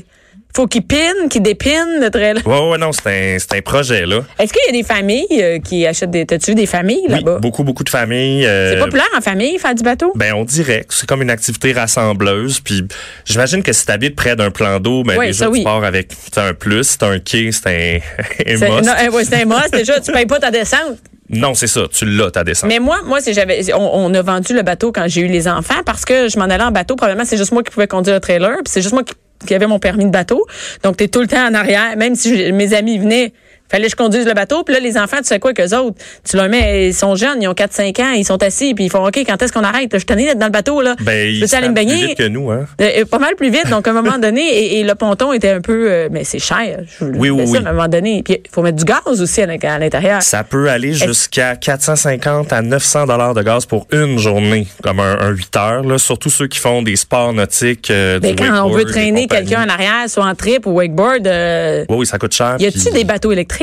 faut 0.56 0.66
qu'il 0.66 0.82
pine, 0.84 1.28
qu'il 1.30 1.42
dépine 1.44 2.00
le 2.00 2.10
trailer. 2.10 2.42
Ouais, 2.48 2.70
ouais, 2.72 2.78
non, 2.78 2.92
c'est 2.94 3.08
un, 3.08 3.38
c'est 3.38 3.58
un 3.58 3.62
projet, 3.62 4.06
là. 4.06 4.22
Est-ce 4.40 4.54
qu'il 4.54 4.62
y 4.66 4.70
a 4.70 4.82
des 4.82 4.88
familles 4.88 5.28
euh, 5.34 5.60
qui 5.60 5.86
achètent 5.86 6.10
des. 6.10 6.26
T'as-tu 6.26 6.52
vu 6.52 6.56
des 6.56 6.66
familles 6.66 7.04
Oui, 7.10 7.16
là-bas? 7.16 7.40
beaucoup, 7.40 7.64
beaucoup 7.64 7.84
de 7.84 7.90
familles. 7.90 8.46
euh, 8.46 8.74
C'est 8.74 8.80
populaire 8.80 9.10
en 9.16 9.22
famille, 9.22 9.60
faire 9.60 9.76
du 9.76 9.84
bateau? 9.84 10.14
Ben, 10.16 10.34
on 10.34 10.46
dirait 10.46 10.86
que 10.88 10.94
c'est 10.94 11.06
comme 11.08 11.22
une 11.22 11.30
activité 11.30 11.74
rassembleuse. 11.74 12.62
Puis 12.62 12.84
j'imagine 13.26 13.62
que 13.62 13.74
si 13.74 13.86
tu 13.86 13.92
habites 13.92 14.16
près 14.16 14.36
d'un 14.36 14.50
plan 14.50 14.80
d'eau, 14.80 15.04
ben 15.04 15.18
Oui, 15.20 15.28
déjà, 15.28 15.40
ça, 15.40 15.46
tu 15.48 15.52
oui. 15.52 15.64
pars 15.64 15.84
avec 15.84 16.10
t'as 16.32 16.46
un 16.48 16.54
plus, 16.54 16.84
c'est 16.86 17.04
un 17.04 17.20
quai, 17.20 17.52
c'est 17.52 17.68
un, 17.68 18.00
un 18.54 18.58
C'est 18.58 18.70
must. 18.70 18.86
non, 18.86 18.94
euh, 19.00 19.12
ouais, 19.12 19.26
c'est 19.26 19.42
un 19.42 19.46
must. 19.46 19.72
Déjà, 19.74 20.00
tu 20.00 20.12
payes 20.12 20.26
pas 20.26 20.40
ta 20.40 20.50
descente. 20.50 20.98
Non, 21.30 21.54
c'est 21.54 21.68
ça, 21.68 21.82
tu 21.92 22.06
l'as, 22.06 22.32
ta 22.32 22.44
descente. 22.44 22.70
Mais 22.70 22.80
moi, 22.80 23.00
moi, 23.06 23.20
j'avais, 23.26 23.74
on, 23.74 24.06
on 24.06 24.14
a 24.14 24.22
vendu 24.22 24.54
le 24.54 24.62
bateau 24.62 24.92
quand 24.92 25.06
j'ai 25.08 25.22
eu 25.22 25.28
les 25.28 25.48
enfants 25.48 25.82
parce 25.86 26.06
que 26.06 26.30
je 26.30 26.40
m'en 26.40 26.46
allais 26.46 26.64
en 26.64 26.72
bateau. 26.72 26.96
Probablement, 26.96 27.26
c'est 27.26 27.38
juste 27.38 27.52
moi 27.52 27.64
qui 27.64 27.72
pouvais 27.72 27.88
conduire 27.88 28.16
le 28.16 28.22
trailer, 28.22 28.56
puis 28.58 28.68
c'est 28.68 28.82
juste 28.82 28.94
moi 28.94 29.04
qui, 29.04 29.14
qui 29.46 29.54
avait 29.54 29.68
mon 29.68 29.80
permis 29.80 30.06
de 30.06 30.10
bateau. 30.10 30.46
Donc, 30.84 30.98
t'es 30.98 31.10
tout 31.10 31.22
le 31.22 31.28
temps 31.28 31.46
en 31.46 31.54
arrière, 31.54 31.98
même 31.98 32.16
si 32.16 32.52
mes 32.54 32.74
amis 32.74 32.98
venaient. 32.98 33.34
Fallait 33.70 33.86
que 33.86 33.92
je 33.92 33.96
conduise 33.96 34.26
le 34.26 34.34
bateau. 34.34 34.64
Puis 34.64 34.74
là, 34.74 34.80
les 34.80 34.98
enfants, 34.98 35.18
tu 35.18 35.26
sais 35.26 35.40
quoi 35.40 35.54
qu'eux 35.54 35.76
autres? 35.76 35.98
Tu 36.30 36.38
leur 36.38 36.50
mets, 36.50 36.88
ils 36.90 36.94
sont 36.94 37.16
jeunes, 37.16 37.42
ils 37.42 37.48
ont 37.48 37.54
4-5 37.54 38.02
ans, 38.02 38.12
ils 38.12 38.26
sont 38.26 38.42
assis, 38.44 38.74
puis 38.74 38.86
ils 38.86 38.90
font 38.90 39.06
OK, 39.06 39.18
quand 39.26 39.42
est-ce 39.42 39.52
qu'on 39.52 39.64
arrête? 39.64 39.98
Je 39.98 40.06
tannée 40.06 40.26
d'être 40.26 40.40
dans 40.40 40.46
le 40.46 40.52
bateau, 40.52 40.82
là. 40.82 40.96
ben, 41.02 41.28
ils 41.28 41.30
aller 41.30 41.42
me 41.42 41.48
savent 41.48 41.64
plus 41.64 41.74
baigner? 41.74 42.06
vite 42.08 42.18
que 42.18 42.28
nous, 42.28 42.50
hein. 42.52 42.66
Euh, 42.82 43.06
pas 43.06 43.20
mal 43.20 43.36
plus 43.36 43.50
vite. 43.50 43.70
Donc, 43.70 43.88
à 43.88 43.92
un 43.92 43.94
moment 43.94 44.18
donné, 44.22 44.42
et, 44.42 44.80
et 44.80 44.84
le 44.84 44.96
ponton 44.96 45.34
était 45.34 45.50
un 45.52 45.62
peu. 45.62 45.92
euh, 45.92 46.08
mais 46.12 46.24
c'est 46.24 46.40
cher. 46.40 46.80
Je 47.00 47.06
Oui, 47.06 47.30
oui, 47.30 47.44
oui. 47.48 47.58
À 47.58 47.70
un 47.70 47.74
moment 47.74 47.88
donné. 47.88 48.22
Puis, 48.24 48.40
il 48.44 48.50
faut 48.52 48.62
mettre 48.62 48.78
du 48.78 48.86
gaz 48.86 49.22
aussi 49.22 49.42
à 49.42 49.46
l'in- 49.46 49.58
à 49.62 49.80
l'intérieur. 49.80 50.22
Ça 50.22 50.44
peut 50.44 50.70
aller 50.70 50.94
jusqu'à 50.94 51.56
450 51.56 52.54
à 52.54 52.62
900 52.62 53.06
dollars 53.06 53.34
de 53.34 53.42
gaz 53.44 53.66
pour 53.66 53.88
une 53.92 54.18
journée, 54.18 54.68
comme 54.84 55.00
un, 55.00 55.20
un 55.20 55.30
8 55.30 55.56
heures. 55.58 55.84
Là. 55.84 55.98
Surtout 55.98 56.30
ceux 56.30 56.48
qui 56.48 56.60
font 56.60 56.82
des 56.82 56.96
sports 56.96 57.34
nautiques, 57.34 57.92
euh, 57.92 58.20
du 58.20 58.34
Ben, 58.34 58.36
quand 58.38 58.66
on 58.66 58.70
veut 58.70 58.86
traîner 58.86 59.28
quelqu'un 59.28 59.66
en 59.66 59.70
arrière, 59.70 60.10
soit 60.10 60.26
en 60.26 60.36
trip 60.36 60.66
ou 60.66 60.72
wakeboard, 60.72 61.28
euh, 61.28 61.86
Oui, 61.90 61.98
oui, 62.00 62.06
ça 62.06 62.18
coûte 62.18 62.34
cher. 62.34 62.56
y 62.60 62.66
a-t-il 62.66 62.82
puis- 62.84 62.94
des 62.94 63.04
bateaux 63.04 63.32
électriques? 63.32 63.57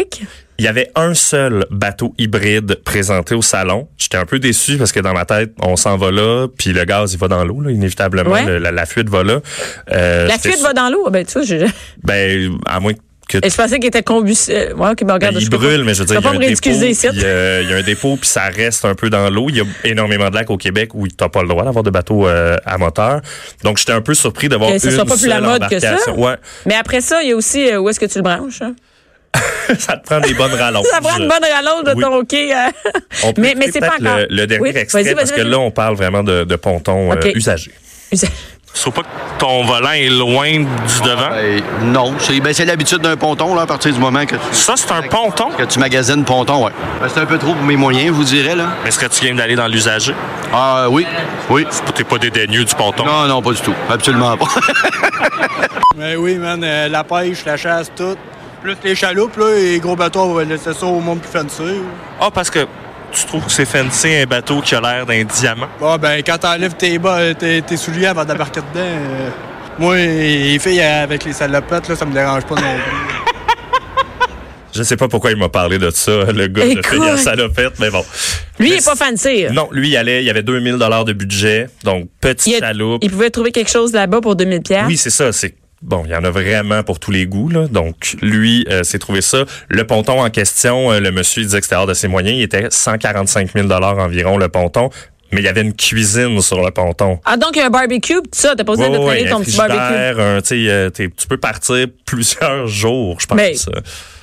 Il 0.58 0.64
y 0.64 0.68
avait 0.68 0.90
un 0.94 1.14
seul 1.14 1.66
bateau 1.70 2.14
hybride 2.16 2.76
présenté 2.84 3.34
au 3.34 3.42
salon. 3.42 3.88
J'étais 3.98 4.16
un 4.18 4.24
peu 4.26 4.38
déçu 4.38 4.76
parce 4.76 4.92
que 4.92 5.00
dans 5.00 5.12
ma 5.12 5.24
tête, 5.24 5.52
on 5.60 5.74
s'en 5.76 5.96
va 5.96 6.12
là, 6.12 6.46
puis 6.56 6.72
le 6.72 6.84
gaz, 6.84 7.12
il 7.12 7.18
va 7.18 7.26
dans 7.28 7.44
l'eau, 7.44 7.60
là, 7.60 7.70
inévitablement. 7.72 8.30
Ouais. 8.30 8.44
Le- 8.44 8.58
la, 8.58 8.70
la 8.70 8.86
fuite 8.86 9.08
va 9.08 9.24
là. 9.24 9.40
Euh, 9.92 10.26
La 10.28 10.38
fuite 10.38 10.60
va 10.60 10.72
dans 10.72 10.90
l'eau? 10.90 11.10
Ben, 11.10 11.24
tu 11.26 11.32
vois, 11.32 11.42
je, 11.42 11.66
Ben, 12.04 12.56
à 12.66 12.78
moins 12.78 12.92
que 13.28 13.38
je 13.42 13.54
pensais 13.56 13.78
qu'il 13.78 13.86
était 13.88 14.02
combustible. 14.04 14.74
Ouais, 14.76 14.90
ok, 14.90 14.98
ben, 15.00 15.06
Ben, 15.06 15.14
regarde, 15.14 15.34
il 15.38 15.44
je 15.44 15.50
peux 15.50 15.56
brûle, 15.56 15.78
pas- 15.80 15.84
mais 15.86 15.94
je 15.94 16.00
veux 16.00 16.04
dire, 16.06 16.20
il 16.20 16.24
y 16.24 16.26
a 16.26 16.30
un 16.30 16.34
dépôt, 16.38 16.68
euh, 17.24 17.60
il 17.64 17.70
y 17.70 17.72
a 17.72 17.76
un 17.78 17.82
dépôt, 17.82 18.16
puis 18.20 18.28
ça 18.28 18.42
reste 18.44 18.84
un 18.84 18.94
peu 18.94 19.10
dans 19.10 19.28
l'eau. 19.30 19.46
Il 19.48 19.56
y 19.56 19.60
a 19.60 19.64
énormément 19.82 20.30
de 20.30 20.34
lacs 20.36 20.50
au 20.50 20.56
Québec 20.58 20.94
où 20.94 21.08
tu 21.08 21.14
n'as 21.20 21.28
pas 21.30 21.42
le 21.42 21.48
droit 21.48 21.64
d'avoir 21.64 21.82
de 21.82 21.90
bateau 21.90 22.28
euh, 22.28 22.56
à 22.64 22.78
moteur. 22.78 23.22
Donc, 23.64 23.78
j'étais 23.78 23.92
un 23.92 24.02
peu 24.02 24.14
surpris 24.14 24.48
de 24.48 24.54
voir 24.56 24.70
Que 24.70 24.88
une 24.88 24.96
pas 25.04 25.16
plus 25.16 25.26
la 25.26 25.40
mode 25.40 25.68
que 25.68 25.80
ça. 25.80 25.96
Ouais, 26.16 26.34
Mais 26.66 26.74
après 26.74 27.00
ça, 27.00 27.22
il 27.24 27.30
y 27.30 27.32
a 27.32 27.36
aussi 27.36 27.68
euh, 27.68 27.78
où 27.80 27.88
est-ce 27.88 27.98
que 27.98 28.06
tu 28.06 28.18
le 28.18 28.22
branches. 28.22 28.62
hein? 28.62 28.74
ça 29.78 29.96
te 29.96 30.06
prend 30.06 30.20
des 30.20 30.34
bonnes 30.34 30.54
rallonges. 30.54 30.86
Ça 30.90 31.00
prend 31.00 31.16
une 31.18 31.28
bonne 31.28 31.44
rallonge 31.44 31.84
de 31.84 31.92
Oui. 31.94 32.02
ton 32.02 32.24
quai. 32.24 32.54
euh. 32.54 32.56
On 33.24 33.32
peut 33.32 33.42
mais 33.42 33.54
mais 33.56 33.70
c'est 33.72 33.80
pas 33.80 33.94
encore. 34.00 34.16
le, 34.18 34.26
le 34.30 34.46
dernier 34.46 34.62
Oui, 34.62 34.76
extrait, 34.76 35.02
vas-y, 35.02 35.14
parce 35.14 35.30
que 35.32 35.40
vas-y. 35.40 35.50
là, 35.50 35.58
on 35.58 35.70
parle 35.70 35.96
vraiment 35.96 36.22
de, 36.22 36.44
de 36.44 36.56
pontons 36.56 37.10
euh, 37.12 37.16
OK. 37.16 37.30
usagés. 37.34 37.72
Faut 38.76 38.90
pas 38.90 39.02
que 39.02 39.06
ton 39.38 39.62
volant 39.64 39.92
est 39.92 40.08
loin 40.08 40.50
du 40.58 41.00
devant? 41.04 41.30
Ben, 41.30 41.62
non, 41.84 42.12
c'est 42.18 42.40
ben, 42.40 42.52
c'est 42.52 42.64
l'habitude 42.64 42.98
d'un 42.98 43.16
ponton 43.16 43.54
là, 43.54 43.62
à 43.62 43.66
partir 43.66 43.92
du 43.92 44.00
moment 44.00 44.26
que 44.26 44.34
tu, 44.34 44.40
Ça, 44.52 44.74
c'est 44.76 44.90
un 44.90 45.02
ponton? 45.02 45.50
que 45.56 45.62
tu 45.62 45.78
magasines 45.78 46.24
ponton, 46.24 46.64
ouais. 46.66 46.72
Ben, 47.00 47.08
c'est 47.08 47.20
un 47.20 47.26
peu 47.26 47.38
trop 47.38 47.54
pour 47.54 47.62
mes 47.62 47.76
moyens, 47.76 48.06
je 48.08 48.12
vous 48.12 48.24
dirais, 48.24 48.56
là. 48.56 48.70
Est-ce 48.84 48.98
que 48.98 49.06
tu 49.06 49.24
viens 49.26 49.34
d'aller 49.36 49.54
dans 49.54 49.68
l'usager? 49.68 50.12
Ah 50.52 50.86
oui, 50.90 51.06
oui. 51.50 51.64
T'es 51.94 52.02
pas 52.02 52.18
dédaigneux 52.18 52.64
du 52.64 52.74
ponton? 52.74 53.04
Non, 53.04 53.26
non, 53.28 53.42
pas 53.42 53.52
du 53.52 53.60
tout. 53.60 53.74
Absolument 53.88 54.36
pas. 54.36 54.46
Ben 55.96 56.16
oui, 56.16 56.34
man, 56.38 56.60
euh, 56.64 56.88
la 56.88 57.04
pêche, 57.04 57.44
la 57.46 57.56
chasse, 57.56 57.90
tout. 57.96 58.16
Plus 58.64 58.76
les 58.82 58.94
chaloupes, 58.94 59.36
là, 59.36 59.54
et 59.58 59.72
les 59.72 59.78
gros 59.78 59.94
bateaux, 59.94 60.20
on 60.22 60.32
va 60.32 60.42
laisser 60.44 60.72
ça 60.72 60.86
au 60.86 60.98
monde 61.00 61.20
plus 61.20 61.30
fancy. 61.30 61.80
Ah, 62.18 62.30
parce 62.32 62.48
que 62.48 62.60
tu 63.12 63.26
trouves 63.26 63.44
que 63.44 63.52
c'est 63.52 63.66
fancy 63.66 64.08
un 64.14 64.24
bateau 64.24 64.62
qui 64.62 64.74
a 64.74 64.80
l'air 64.80 65.04
d'un 65.04 65.22
diamant? 65.22 65.66
Bon, 65.78 65.96
ben, 65.98 66.22
quand 66.26 66.38
t'enlèves 66.38 66.72
tes, 66.74 66.98
bas, 66.98 67.18
euh, 67.18 67.34
tes, 67.34 67.60
tes 67.60 67.76
souliers 67.76 68.06
avant 68.06 68.24
d'embarquer 68.24 68.60
dedans, 68.60 68.80
euh, 68.86 69.28
moi, 69.78 69.96
les 69.96 70.58
filles 70.58 70.80
euh, 70.80 71.02
avec 71.04 71.24
les 71.26 71.34
salopettes, 71.34 71.88
là, 71.90 71.94
ça 71.94 72.06
me 72.06 72.14
dérange 72.14 72.44
pas 72.46 72.54
non 72.54 72.62
plus. 72.62 72.92
Je 74.74 74.82
sais 74.82 74.96
pas 74.96 75.08
pourquoi 75.08 75.30
il 75.30 75.36
m'a 75.36 75.50
parlé 75.50 75.78
de 75.78 75.90
ça, 75.90 76.10
le 76.32 76.46
gars 76.48 76.64
de 76.64 76.70
Écoute. 76.70 76.86
finir 76.86 77.18
salopette, 77.18 77.74
mais 77.78 77.90
bon. 77.90 78.02
Lui, 78.58 78.68
il 78.68 78.72
Mais 78.72 78.78
est 78.78 78.84
pas 78.84 78.96
fancy. 78.96 79.44
Non, 79.52 79.68
lui, 79.72 79.90
il 79.90 79.96
allait, 79.98 80.22
il 80.22 80.26
y 80.26 80.30
avait 80.30 80.42
2000 80.42 80.78
dollars 80.78 81.04
de 81.04 81.12
budget, 81.12 81.68
donc 81.84 82.08
petit 82.20 82.52
Il, 82.52 82.56
a- 82.56 82.68
chaloupe. 82.68 83.04
il 83.04 83.10
pouvait 83.10 83.30
trouver 83.30 83.52
quelque 83.52 83.70
chose 83.70 83.92
là-bas 83.92 84.20
pour 84.22 84.34
2000 84.34 84.62
pièces. 84.62 84.84
Oui, 84.88 84.96
c'est 84.96 85.10
ça. 85.10 85.30
C'est 85.32 85.54
bon, 85.84 86.02
il 86.06 86.10
y 86.10 86.16
en 86.16 86.24
a 86.24 86.30
vraiment 86.30 86.82
pour 86.82 86.98
tous 86.98 87.10
les 87.10 87.26
goûts. 87.26 87.48
Là. 87.50 87.66
Donc, 87.68 88.16
lui, 88.22 88.66
euh, 88.70 88.82
s'est 88.82 88.98
trouvé 88.98 89.20
ça. 89.20 89.44
Le 89.68 89.86
ponton 89.86 90.20
en 90.22 90.30
question, 90.30 90.90
euh, 90.92 91.00
le 91.00 91.10
monsieur 91.12 91.42
il 91.42 91.46
disait 91.46 91.58
que 91.58 91.64
c'était 91.66 91.76
hors 91.76 91.86
de 91.86 91.94
ses 91.94 92.08
moyens. 92.08 92.36
Il 92.36 92.42
était 92.42 92.66
145 92.70 93.52
000 93.54 93.70
environ 93.70 94.38
le 94.38 94.48
ponton, 94.48 94.90
mais 95.32 95.40
il 95.40 95.44
y 95.44 95.48
avait 95.48 95.62
une 95.62 95.74
cuisine 95.74 96.40
sur 96.40 96.62
le 96.64 96.70
ponton. 96.70 97.20
Ah, 97.24 97.36
donc, 97.36 97.50
il 97.54 97.58
y 97.58 97.62
a 97.62 97.66
un 97.66 97.70
barbecue, 97.70 98.14
tout 98.14 98.22
ça. 98.32 98.54
T'as 98.56 98.64
pas 98.64 98.72
besoin 98.72 98.88
Ouais, 98.88 98.98
de 98.98 99.04
traîner 99.04 99.30
ton 99.30 99.40
petit 99.40 99.56
barbecue. 99.56 99.78
un, 99.78 100.40
euh, 100.52 100.90
tu 100.90 101.26
peux 101.28 101.36
partir 101.38 101.86
plusieurs 102.06 102.66
jours, 102.66 103.20
je 103.20 103.26
pense. 103.26 103.36
Mais- 103.36 103.54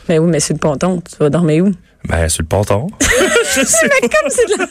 Mais 0.10 0.20
oui, 0.20 0.30
mais 0.30 0.40
c'est 0.40 0.54
le 0.54 0.60
ponton. 0.60 1.02
Tu 1.02 1.16
vas 1.20 1.30
dormir 1.30 1.66
où? 1.66 1.72
Ben, 2.08 2.28
sur 2.30 2.42
le 2.44 2.48
ponton. 2.48 2.88
je 3.56 3.62
sais 3.66 3.88
pas. 3.90 4.00
Comme 4.02 4.30
c'est 4.30 4.46
de 4.54 4.60
la... 4.60 4.66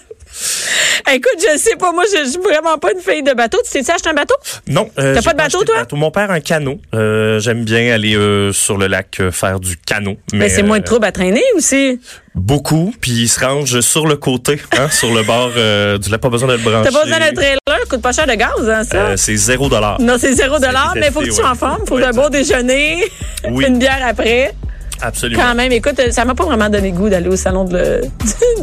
Écoute, 1.13 1.37
je 1.39 1.59
sais 1.59 1.75
pas, 1.77 1.93
moi, 1.93 2.05
je 2.07 2.29
suis 2.31 2.41
vraiment 2.41 2.79
pas 2.79 2.93
une 2.93 3.01
fille 3.01 3.23
de 3.23 3.33
bateau. 3.33 3.59
Tu 3.65 3.73
t'es-tu 3.73 3.91
acheté 3.91 4.11
un 4.11 4.15
bateau? 4.15 4.35
Non. 4.69 4.89
euh, 4.99 5.15
T'as 5.15 5.23
pas 5.23 5.33
de 5.33 5.37
bateau, 5.39 5.65
toi? 5.65 5.85
Mon 5.93 6.11
père 6.11 6.31
a 6.31 6.35
un 6.35 6.41
canot. 6.41 6.79
Euh, 6.95 7.41
J'aime 7.41 7.65
bien 7.65 7.93
aller 7.93 8.15
euh, 8.15 8.53
sur 8.53 8.77
le 8.79 8.87
lac 8.87 9.19
euh, 9.21 9.33
faire 9.33 9.59
du 9.59 9.77
canot. 9.77 10.17
Mais, 10.33 10.49
c'est 10.49 10.63
moins 10.63 10.79
de 10.79 10.83
euh, 10.85 10.87
trouble 10.87 11.07
à 11.07 11.13
traîner 11.13 11.43
aussi. 11.57 12.01
Beaucoup, 12.37 12.95
puis 13.01 13.11
il 13.11 13.29
se 13.29 13.41
range 13.45 13.81
sur 13.81 14.07
le 14.07 14.17
côté, 14.17 14.61
hein, 14.79 14.89
sur 14.93 15.13
le 15.13 15.23
bord 15.25 15.51
euh, 15.57 15.99
du 15.99 16.09
lac. 16.11 16.21
Pas 16.21 16.29
besoin 16.29 16.49
de 16.49 16.53
le 16.55 16.59
brancher. 16.61 16.91
T'as 16.91 16.97
pas 16.99 17.05
besoin 17.05 17.19
d'un 17.19 17.33
trailer, 17.33 17.59
coûte 17.89 18.03
pas 18.03 18.13
cher 18.13 18.27
de 18.27 18.35
gaz, 18.35 18.69
hein, 18.69 18.85
ça? 18.85 18.97
Euh, 18.99 19.17
c'est 19.17 19.35
zéro 19.37 19.69
dollar. 19.69 20.01
non, 20.01 20.17
c'est 20.19 20.33
zéro 20.33 20.59
dollar, 20.61 20.93
mais 20.97 21.11
faut 21.11 21.21
que 21.21 21.25
tu 21.27 21.33
sois 21.33 21.45
ouais. 21.45 21.51
en 21.51 21.55
forme. 21.57 21.87
Faut 21.87 21.97
Ouais, 21.97 22.05
un 22.05 22.13
bon 22.13 22.29
déjeuner, 22.29 23.05
Oui. 23.51 23.65
une 23.67 23.79
bière 23.79 24.01
après. 24.07 24.55
Absolument. 25.03 25.43
Quand 25.43 25.55
même, 25.55 25.73
écoute, 25.73 26.01
ça 26.11 26.25
m'a 26.25 26.35
pas 26.35 26.45
vraiment 26.45 26.69
donné 26.69 26.93
goût 26.93 27.09
d'aller 27.09 27.29
au 27.29 27.37
salon 27.37 27.65
de 27.65 27.77
le- 27.79 28.01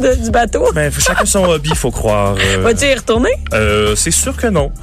de- 0.00 0.14
du 0.24 0.30
bateau. 0.30 0.68
Ben, 0.74 0.92
chacun 0.92 1.24
son 1.24 1.44
hobby, 1.48 1.74
faut 1.74 1.90
croire. 1.90 2.34
Euh, 2.38 2.62
Vas-tu 2.62 2.86
y 2.86 2.94
retourner? 2.94 3.30
euh, 3.54 3.94
c'est 3.96 4.10
sûr 4.10 4.36
que 4.36 4.46
non. 4.46 4.70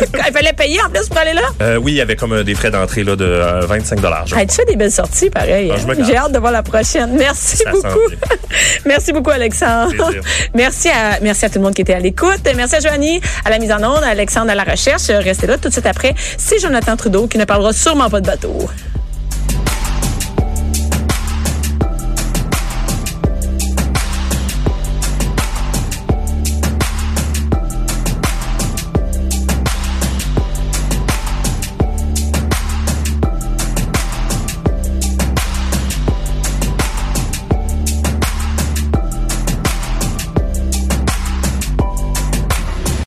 Il 0.00 0.32
fallait 0.32 0.52
payer 0.52 0.80
en 0.80 0.90
plus 0.90 1.08
pour 1.08 1.18
aller 1.18 1.32
là? 1.32 1.42
Euh, 1.60 1.76
oui, 1.76 1.90
il 1.90 1.96
y 1.96 2.00
avait 2.00 2.14
comme 2.14 2.32
euh, 2.32 2.44
des 2.44 2.54
frais 2.54 2.70
d'entrée 2.70 3.02
là, 3.02 3.16
de 3.16 3.24
euh, 3.24 3.66
25 3.66 3.98
je 4.26 4.36
Hey, 4.36 4.46
tu 4.46 4.54
fais 4.54 4.64
des 4.64 4.76
belles 4.76 4.92
sorties, 4.92 5.28
pareil. 5.28 5.72
Ah, 5.74 5.80
hein? 5.90 5.94
J'ai 6.06 6.16
hâte 6.16 6.30
de 6.30 6.38
voir 6.38 6.52
la 6.52 6.62
prochaine. 6.62 7.16
Merci 7.18 7.56
Ça 7.56 7.72
beaucoup. 7.72 7.98
merci 8.86 9.12
beaucoup, 9.12 9.30
Alexandre. 9.30 9.90
Plaisir. 9.90 10.22
Merci 10.54 10.88
à, 10.88 11.18
merci 11.20 11.44
à 11.46 11.48
tout 11.50 11.58
le 11.58 11.64
monde 11.64 11.74
qui 11.74 11.82
était 11.82 11.94
à 11.94 11.98
l'écoute. 11.98 12.40
Merci 12.54 12.76
à 12.76 12.80
Joanie, 12.80 13.20
à 13.44 13.50
la 13.50 13.58
mise 13.58 13.72
en 13.72 13.78
onde, 13.82 14.04
à 14.04 14.08
Alexandre 14.10 14.52
à 14.52 14.54
la 14.54 14.62
recherche. 14.62 15.08
Restez 15.08 15.48
là 15.48 15.58
tout 15.58 15.66
de 15.68 15.72
suite 15.72 15.86
après. 15.86 16.14
C'est 16.36 16.60
Jonathan 16.60 16.96
Trudeau 16.96 17.26
qui 17.26 17.36
ne 17.38 17.44
parlera 17.44 17.72
sûrement 17.72 18.08
pas 18.08 18.20
de 18.20 18.26
bateau. 18.26 18.68